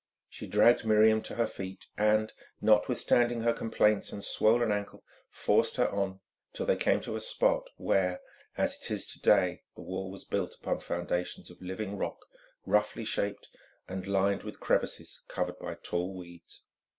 [0.27, 5.87] She dragged Miriam to her feet, and, notwithstanding her complaints and swollen ankle, forced her
[5.91, 6.21] on,
[6.53, 8.19] till they came to a spot where,
[8.57, 12.25] as it is to day, the wall was built upon foundations of living rock,
[12.65, 13.47] roughly shaped,
[13.87, 16.63] and lined with crevices covered by tall weeds.